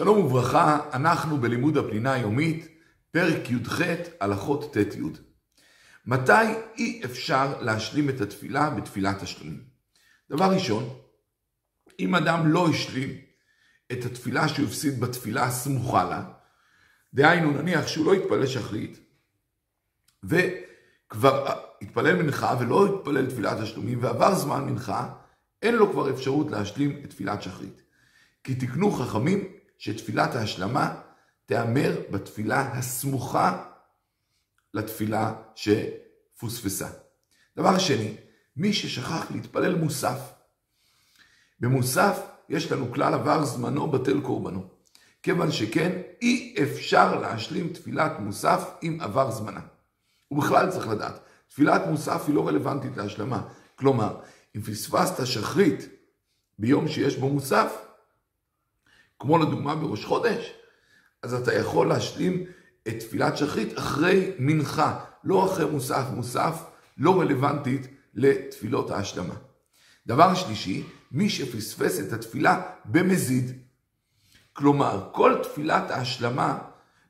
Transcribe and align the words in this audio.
שלום 0.00 0.18
וברכה, 0.18 0.90
אנחנו 0.92 1.38
בלימוד 1.38 1.76
הפנינה 1.76 2.12
היומית, 2.12 2.68
פרק 3.10 3.50
י"ח, 3.50 3.80
הלכות 4.20 4.72
ט"י. 4.72 5.00
מתי 6.06 6.32
אי 6.78 7.02
אפשר 7.04 7.62
להשלים 7.62 8.08
את 8.08 8.20
התפילה 8.20 8.70
בתפילת 8.70 9.22
השלמים? 9.22 9.64
דבר 10.30 10.44
ראשון, 10.44 10.88
אם 12.00 12.14
אדם 12.14 12.46
לא 12.46 12.68
השלים 12.68 13.10
את 13.92 14.04
התפילה 14.04 14.48
שהוא 14.48 14.66
הפסיד 14.66 15.00
בתפילה 15.00 15.44
הסמוכה 15.44 16.04
לה, 16.04 16.24
דהיינו 17.14 17.50
נניח 17.50 17.86
שהוא 17.86 18.06
לא 18.06 18.14
התפלל 18.14 18.46
שחרית, 18.46 19.00
וכבר 20.24 21.46
התפלל 21.82 22.22
מנחה 22.22 22.56
ולא 22.60 22.86
התפלל 22.86 23.26
תפילת 23.26 23.58
השלמים 23.58 24.02
ועבר 24.02 24.34
זמן 24.34 24.64
מנחה, 24.64 25.14
אין 25.62 25.74
לו 25.74 25.92
כבר 25.92 26.10
אפשרות 26.10 26.50
להשלים 26.50 27.00
את 27.04 27.10
תפילת 27.10 27.42
שחרית. 27.42 27.82
כי 28.44 28.54
תקנו 28.54 28.92
חכמים 28.92 29.55
שתפילת 29.78 30.34
ההשלמה 30.34 30.94
תיאמר 31.46 32.00
בתפילה 32.10 32.60
הסמוכה 32.60 33.64
לתפילה 34.74 35.34
שפוספסה. 35.54 36.88
דבר 37.56 37.78
שני, 37.78 38.16
מי 38.56 38.72
ששכח 38.72 39.30
להתפלל 39.30 39.74
מוסף, 39.74 40.18
במוסף 41.60 42.20
יש 42.48 42.72
לנו 42.72 42.92
כלל 42.92 43.14
עבר 43.14 43.44
זמנו 43.44 43.90
בטל 43.90 44.20
קורבנו. 44.20 44.68
כיוון 45.22 45.52
שכן, 45.52 45.92
אי 46.22 46.54
אפשר 46.62 47.20
להשלים 47.20 47.72
תפילת 47.72 48.12
מוסף 48.18 48.70
אם 48.82 48.98
עבר 49.00 49.30
זמנה. 49.30 49.60
ובכלל 50.30 50.70
צריך 50.70 50.88
לדעת, 50.88 51.20
תפילת 51.48 51.82
מוסף 51.86 52.22
היא 52.26 52.34
לא 52.34 52.48
רלוונטית 52.48 52.96
להשלמה. 52.96 53.42
כלומר, 53.76 54.20
אם 54.56 54.62
פספסת 54.62 55.26
שחרית 55.26 55.88
ביום 56.58 56.88
שיש 56.88 57.16
בו 57.16 57.28
מוסף, 57.28 57.85
כמו 59.18 59.38
לדוגמה 59.38 59.74
בראש 59.74 60.04
חודש, 60.04 60.52
אז 61.22 61.34
אתה 61.34 61.54
יכול 61.54 61.88
להשלים 61.88 62.44
את 62.88 62.98
תפילת 63.00 63.36
שחרית 63.36 63.78
אחרי 63.78 64.32
מנחה, 64.38 65.04
לא 65.24 65.46
אחרי 65.46 65.64
מוסף. 65.64 66.04
מוסף 66.14 66.64
לא 66.98 67.20
רלוונטית 67.20 67.86
לתפילות 68.14 68.90
ההשלמה. 68.90 69.34
דבר 70.06 70.34
שלישי, 70.34 70.82
מי 71.12 71.30
שפספס 71.30 72.00
את 72.00 72.12
התפילה 72.12 72.62
במזיד. 72.84 73.52
כלומר, 74.52 75.08
כל 75.12 75.34
תפילת 75.42 75.90
ההשלמה 75.90 76.58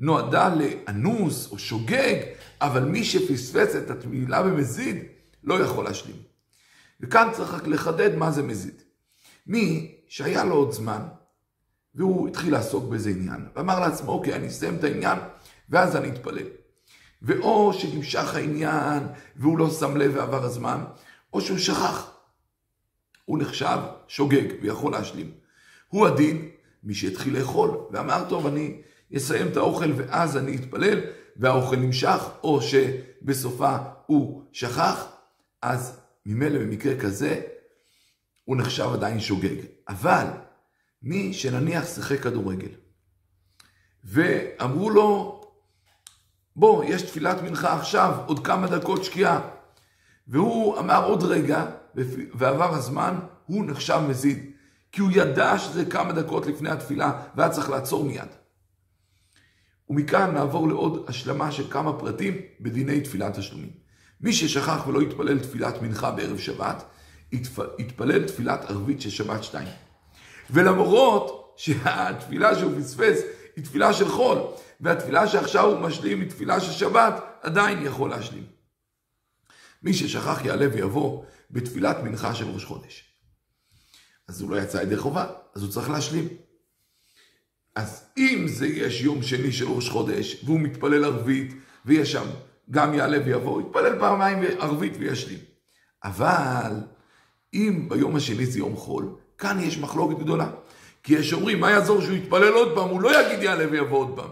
נועדה 0.00 0.54
לאנוס 0.54 1.52
או 1.52 1.58
שוגג, 1.58 2.16
אבל 2.60 2.84
מי 2.84 3.04
שפספס 3.04 3.76
את 3.76 3.90
התפילה 3.90 4.42
במזיד 4.42 4.96
לא 5.44 5.54
יכול 5.54 5.84
להשלים. 5.84 6.16
וכאן 7.00 7.28
צריך 7.32 7.54
רק 7.54 7.66
לחדד 7.66 8.14
מה 8.14 8.30
זה 8.30 8.42
מזיד. 8.42 8.82
מי 9.46 9.94
שהיה 10.08 10.44
לו 10.44 10.54
עוד 10.54 10.72
זמן, 10.72 11.02
והוא 11.94 12.28
התחיל 12.28 12.52
לעסוק 12.52 12.84
באיזה 12.84 13.10
עניין, 13.10 13.46
ואמר 13.56 13.80
לעצמו, 13.80 14.12
אוקיי, 14.12 14.34
אני 14.34 14.48
אסיים 14.48 14.74
את 14.74 14.84
העניין, 14.84 15.18
ואז 15.70 15.96
אני 15.96 16.08
אתפלל. 16.08 16.46
ואו 17.22 17.72
שנמשך 17.72 18.34
העניין, 18.34 19.02
והוא 19.36 19.58
לא 19.58 19.70
שם 19.70 19.96
לב 19.96 20.12
ועבר 20.14 20.44
הזמן, 20.44 20.84
או 21.32 21.40
שהוא 21.40 21.58
שכח. 21.58 22.10
הוא 23.24 23.38
נחשב 23.38 23.78
שוגג 24.08 24.44
ויכול 24.62 24.92
להשלים. 24.92 25.30
הוא 25.88 26.06
הדין, 26.06 26.48
מי 26.84 26.94
שהתחיל 26.94 27.38
לאכול, 27.38 27.78
ואמר, 27.90 28.24
טוב, 28.28 28.46
אני 28.46 28.80
אסיים 29.16 29.48
את 29.48 29.56
האוכל 29.56 29.92
ואז 29.96 30.36
אני 30.36 30.56
אתפלל, 30.56 31.00
והאוכל 31.36 31.76
נמשך, 31.76 32.22
או 32.42 32.60
שבסופה 32.62 33.76
הוא 34.06 34.42
שכח, 34.52 35.06
אז 35.62 36.00
ממילא 36.26 36.58
במקרה 36.58 37.00
כזה 37.00 37.40
הוא 38.44 38.56
נחשב 38.56 38.90
עדיין 38.92 39.20
שוגג. 39.20 39.56
אבל 39.88 40.24
מי 41.04 41.32
שנניח 41.32 41.86
שיחק 41.86 42.22
כדורגל, 42.22 42.68
ואמרו 44.04 44.90
לו, 44.90 45.40
בוא, 46.56 46.84
יש 46.84 47.02
תפילת 47.02 47.42
מנחה 47.42 47.78
עכשיו, 47.80 48.14
עוד 48.26 48.46
כמה 48.46 48.66
דקות 48.66 49.04
שקיעה. 49.04 49.40
והוא 50.28 50.78
אמר 50.78 51.06
עוד 51.06 51.22
רגע, 51.22 51.66
ועבר 52.34 52.74
הזמן, 52.74 53.14
הוא 53.46 53.64
נחשב 53.66 54.00
מזיד. 54.08 54.50
כי 54.92 55.00
הוא 55.00 55.10
ידע 55.12 55.58
שזה 55.58 55.84
כמה 55.84 56.12
דקות 56.12 56.46
לפני 56.46 56.70
התפילה, 56.70 57.22
והיה 57.34 57.50
צריך 57.50 57.70
לעצור 57.70 58.04
מיד. 58.04 58.28
ומכאן 59.90 60.34
נעבור 60.34 60.68
לעוד 60.68 61.04
השלמה 61.08 61.52
של 61.52 61.70
כמה 61.70 61.98
פרטים 61.98 62.34
בדיני 62.60 63.00
תפילת 63.00 63.38
השלומים. 63.38 63.70
מי 64.20 64.32
ששכח 64.32 64.84
ולא 64.86 65.00
התפלל 65.00 65.38
תפילת 65.38 65.82
מנחה 65.82 66.10
בערב 66.10 66.38
שבת, 66.38 66.84
התפלל 67.78 68.28
תפילת 68.28 68.64
ערבית 68.64 69.00
של 69.00 69.10
שבת 69.10 69.44
שתיים. 69.44 69.68
ולמרות 70.54 71.54
שהתפילה 71.56 72.58
שהוא 72.58 72.80
פספס 72.80 73.20
היא 73.56 73.64
תפילה 73.64 73.92
של 73.92 74.08
חול, 74.08 74.38
והתפילה 74.80 75.28
שעכשיו 75.28 75.64
הוא 75.64 75.78
משלים 75.78 76.20
היא 76.20 76.30
תפילה 76.30 76.60
של 76.60 76.72
שבת, 76.72 77.24
עדיין 77.42 77.86
יכול 77.86 78.10
להשלים. 78.10 78.46
מי 79.82 79.94
ששכח 79.94 80.44
יעלה 80.44 80.66
ויבוא 80.72 81.24
בתפילת 81.50 81.96
מנחה 82.02 82.34
של 82.34 82.48
ראש 82.48 82.64
חודש. 82.64 83.04
אז 84.28 84.40
הוא 84.40 84.50
לא 84.50 84.60
יצא 84.60 84.78
ידי 84.78 84.96
חובה, 84.96 85.26
אז 85.54 85.62
הוא 85.62 85.70
צריך 85.70 85.90
להשלים. 85.90 86.28
אז 87.74 88.04
אם 88.18 88.44
זה 88.48 88.66
יש 88.66 89.00
יום 89.00 89.22
שני 89.22 89.52
של 89.52 89.68
ראש 89.68 89.88
חודש, 89.88 90.44
והוא 90.44 90.60
מתפלל 90.60 91.04
ערבית, 91.04 91.54
ויש 91.84 92.12
שם 92.12 92.26
גם 92.70 92.94
יעלה 92.94 93.18
ויבוא, 93.24 93.62
יתפלל 93.62 93.98
פעמיים 93.98 94.42
ערבית 94.58 94.92
וישלים. 94.98 95.38
אבל 96.04 96.72
אם 97.54 97.86
ביום 97.88 98.16
השני 98.16 98.46
זה 98.46 98.58
יום 98.58 98.76
חול, 98.76 99.16
כאן 99.44 99.60
יש 99.60 99.78
מחלוקת 99.78 100.18
גדולה. 100.18 100.48
כי 101.02 101.14
יש 101.14 101.32
אומרים, 101.32 101.60
מה 101.60 101.70
יעזור 101.70 102.00
שהוא 102.00 102.16
יתפלל 102.16 102.52
עוד 102.52 102.74
פעם? 102.74 102.88
הוא 102.88 103.00
לא 103.00 103.20
יגיד 103.20 103.42
יעלה 103.42 103.64
ויבוא 103.70 103.98
עוד 103.98 104.16
פעם. 104.16 104.30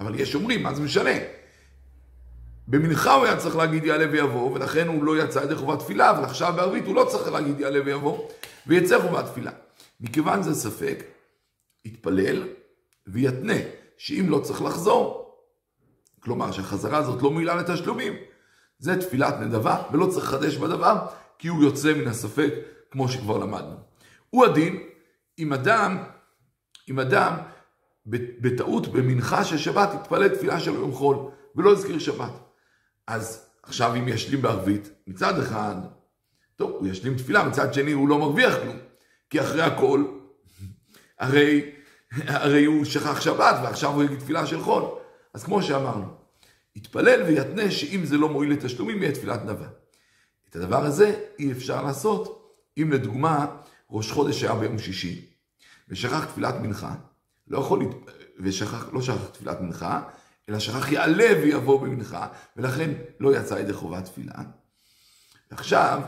אבל 0.00 0.20
יש 0.20 0.34
אומרים, 0.34 0.62
מה 0.62 0.74
זה 0.74 0.82
משנה? 0.82 1.10
במנחה 2.68 3.14
הוא 3.14 3.24
היה 3.24 3.36
צריך 3.36 3.56
להגיד 3.56 3.84
יעלה 3.84 4.06
ויבוא, 4.12 4.52
ולכן 4.52 4.88
הוא 4.88 5.04
לא 5.04 5.22
יצא 5.22 5.38
ידי 5.38 5.54
חובת 5.54 5.78
תפילה, 5.78 6.10
אבל 6.10 6.24
עכשיו 6.24 6.52
בערבית 6.56 6.86
הוא 6.86 6.94
לא 6.94 7.06
צריך 7.10 7.32
להגיד 7.32 7.60
יעלה 7.60 7.80
ויבוא, 7.84 8.28
ויצא 8.66 9.00
חובת 9.00 9.24
תפילה. 9.26 9.50
מכיוון 10.00 10.42
זה 10.42 10.54
ספק, 10.54 11.04
יתפלל 11.84 12.48
ויתנה, 13.06 13.58
שאם 13.98 14.26
לא 14.28 14.38
צריך 14.38 14.62
לחזור, 14.62 15.36
כלומר 16.20 16.52
שהחזרה 16.52 16.98
הזאת 16.98 17.22
לא 17.22 17.30
מועילה 17.30 17.54
לתשלומים, 17.54 18.12
זה 18.78 19.00
תפילת 19.00 19.34
נדבה, 19.40 19.82
ולא 19.92 20.06
צריך 20.06 20.24
לחדש 20.24 20.56
בדבר, 20.56 20.96
כי 21.38 21.48
הוא 21.48 21.62
יוצא 21.62 21.94
מן 21.94 22.08
הספק, 22.08 22.54
כמו 22.90 23.08
שכבר 23.08 23.38
למדנו. 23.38 23.93
הוא 24.34 24.44
הדין, 24.44 24.82
אם 25.38 25.52
אדם, 25.52 26.04
אם 26.90 27.00
אדם 27.00 27.34
בטעות 28.06 28.88
במנחה 28.88 29.44
של 29.44 29.58
שבת 29.58 29.94
התפלל 29.94 30.28
תפילה 30.28 30.60
של 30.60 30.74
יום 30.74 30.92
חול, 30.92 31.16
ולא 31.56 31.72
הזכיר 31.72 31.98
שבת. 31.98 32.32
אז 33.06 33.46
עכשיו 33.62 33.94
אם 33.94 34.08
ישלים 34.08 34.42
בערבית, 34.42 34.90
מצד 35.06 35.38
אחד, 35.38 35.74
טוב, 36.56 36.70
הוא 36.70 36.88
ישלים 36.88 37.16
תפילה, 37.16 37.48
מצד 37.48 37.74
שני 37.74 37.92
הוא 37.92 38.08
לא 38.08 38.18
מרוויח 38.18 38.54
כלום. 38.62 38.76
כי 39.30 39.40
אחרי 39.40 39.62
הכל, 39.62 40.04
הרי, 41.20 41.70
הרי 42.12 42.64
הוא 42.64 42.84
שכח 42.84 43.20
שבת 43.20 43.56
ועכשיו 43.62 43.90
הוא 43.90 44.04
יגיד 44.04 44.18
תפילה 44.18 44.46
של 44.46 44.60
חול. 44.60 44.82
אז 45.34 45.44
כמו 45.44 45.62
שאמרנו, 45.62 46.06
יתפלל 46.76 47.22
ויתנה 47.22 47.70
שאם 47.70 48.04
זה 48.04 48.16
לא 48.16 48.28
מועיל 48.28 48.52
לתשלומים, 48.52 49.02
יהיה 49.02 49.14
תפילת 49.14 49.44
נבה. 49.44 49.68
את 50.50 50.56
הדבר 50.56 50.84
הזה 50.84 51.20
אי 51.38 51.52
אפשר 51.52 51.82
לעשות 51.82 52.54
אם 52.78 52.92
לדוגמה 52.92 53.46
ראש 53.90 54.12
חודש 54.12 54.42
היה 54.42 54.54
ביום 54.54 54.78
שישי 54.78 55.26
ושכח 55.88 56.24
תפילת 56.24 56.54
מנחה, 56.54 56.94
לא 57.48 57.58
יכול, 57.58 57.86
ושכח, 58.38 58.88
לא 58.92 59.02
שכח 59.02 59.28
תפילת 59.32 59.60
מנחה, 59.60 60.02
אלא 60.48 60.58
שכח 60.58 60.92
יעלה 60.92 61.42
ויבוא 61.42 61.80
במנחה, 61.80 62.28
ולכן 62.56 62.90
לא 63.20 63.36
יצא 63.36 63.54
ידי 63.54 63.72
חובת 63.72 64.04
תפילה. 64.04 64.34
עכשיו, 65.50 66.02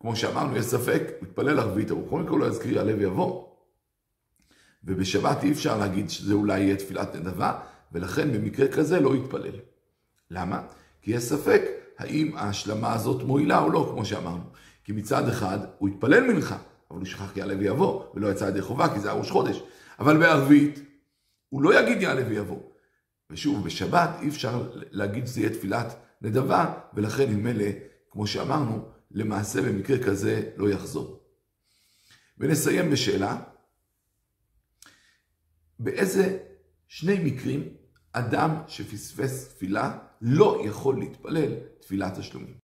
כמו 0.00 0.16
שאמרנו, 0.16 0.56
יש 0.56 0.64
ספק, 0.64 1.02
מתפלל 1.22 1.58
ערבית, 1.58 1.90
אבל 1.90 2.00
בכל 2.00 2.22
מקרה 2.22 2.38
לא 2.38 2.46
יזכיר 2.46 2.76
יעלה 2.76 2.94
ויבוא. 2.98 3.46
ובשבת 4.84 5.44
אי 5.44 5.52
אפשר 5.52 5.78
להגיד 5.78 6.10
שזה 6.10 6.34
אולי 6.34 6.60
יהיה 6.60 6.76
תפילת 6.76 7.14
נדבה, 7.14 7.60
ולכן 7.92 8.32
במקרה 8.32 8.68
כזה 8.68 9.00
לא 9.00 9.16
יתפלל. 9.16 9.54
למה? 10.30 10.62
כי 11.02 11.10
יש 11.12 11.22
ספק 11.22 11.62
האם 11.98 12.36
ההשלמה 12.36 12.94
הזאת 12.94 13.22
מועילה 13.22 13.58
או 13.58 13.70
לא, 13.70 13.90
כמו 13.94 14.04
שאמרנו. 14.04 14.44
כי 14.84 14.92
מצד 14.92 15.28
אחד 15.28 15.58
הוא 15.78 15.88
התפלל 15.88 16.32
מנחה, 16.32 16.58
אבל 16.90 16.98
הוא 16.98 17.06
שכח 17.06 17.36
יעלה 17.36 17.54
ויבוא, 17.58 18.04
ולא 18.14 18.28
יצא 18.28 18.44
ידי 18.44 18.62
חובה, 18.62 18.94
כי 18.94 19.00
זה 19.00 19.10
היה 19.10 19.18
ראש 19.18 19.30
חודש. 19.30 19.62
אבל 19.98 20.16
בערבית, 20.16 20.78
הוא 21.48 21.62
לא 21.62 21.80
יגיד 21.80 22.02
יעלה 22.02 22.28
ויבוא. 22.28 22.60
ושוב, 23.30 23.64
בשבת 23.64 24.10
אי 24.22 24.28
אפשר 24.28 24.70
להגיד 24.90 25.26
שזה 25.26 25.40
יהיה 25.40 25.50
תפילת 25.50 25.96
נדבה, 26.22 26.74
ולכן 26.94 27.32
ממילא, 27.32 27.70
כמו 28.10 28.26
שאמרנו, 28.26 28.88
למעשה 29.10 29.62
במקרה 29.62 30.04
כזה 30.04 30.50
לא 30.56 30.68
יחזור. 30.70 31.20
ונסיים 32.38 32.90
בשאלה, 32.90 33.38
באיזה 35.78 36.38
שני 36.88 37.18
מקרים 37.24 37.68
אדם 38.12 38.50
שפספס 38.68 39.48
תפילה 39.48 39.98
לא 40.22 40.62
יכול 40.64 40.98
להתפלל 40.98 41.52
תפילת 41.80 42.18
תשלומים? 42.18 42.54